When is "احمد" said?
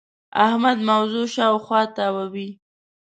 0.45-0.77